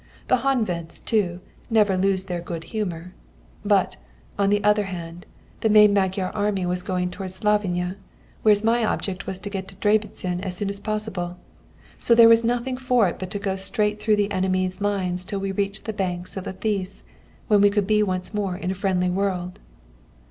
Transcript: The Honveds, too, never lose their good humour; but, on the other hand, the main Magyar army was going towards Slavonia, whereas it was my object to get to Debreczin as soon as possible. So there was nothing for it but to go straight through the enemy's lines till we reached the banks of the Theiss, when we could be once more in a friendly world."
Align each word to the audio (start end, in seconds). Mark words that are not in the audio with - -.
The 0.29 0.37
Honveds, 0.37 0.99
too, 0.99 1.41
never 1.69 1.95
lose 1.95 2.23
their 2.23 2.41
good 2.41 2.63
humour; 2.63 3.13
but, 3.63 3.97
on 4.35 4.49
the 4.49 4.63
other 4.63 4.85
hand, 4.85 5.27
the 5.59 5.69
main 5.69 5.93
Magyar 5.93 6.31
army 6.33 6.65
was 6.65 6.81
going 6.81 7.11
towards 7.11 7.35
Slavonia, 7.39 7.97
whereas 8.41 8.61
it 8.61 8.63
was 8.63 8.63
my 8.63 8.83
object 8.83 9.27
to 9.43 9.49
get 9.51 9.67
to 9.67 9.75
Debreczin 9.75 10.41
as 10.41 10.57
soon 10.57 10.69
as 10.69 10.79
possible. 10.79 11.37
So 11.99 12.15
there 12.15 12.27
was 12.27 12.43
nothing 12.43 12.77
for 12.77 13.09
it 13.09 13.19
but 13.19 13.29
to 13.29 13.37
go 13.37 13.55
straight 13.55 14.01
through 14.01 14.15
the 14.15 14.31
enemy's 14.31 14.81
lines 14.81 15.23
till 15.23 15.39
we 15.39 15.51
reached 15.51 15.85
the 15.85 15.93
banks 15.93 16.35
of 16.35 16.45
the 16.45 16.53
Theiss, 16.53 17.03
when 17.47 17.61
we 17.61 17.69
could 17.69 17.85
be 17.85 18.01
once 18.01 18.33
more 18.33 18.57
in 18.57 18.71
a 18.71 18.73
friendly 18.73 19.11
world." 19.11 19.59